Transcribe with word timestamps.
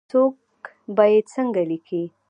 څوک 0.09 0.35
به 0.95 1.05
یې 1.11 1.19
څنګه 1.33 1.61
لیکي؟ 1.69 2.03